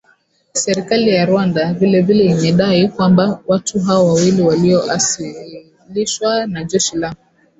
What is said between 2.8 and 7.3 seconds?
kwamba watu hao wawili walioasilishwa na jeshi la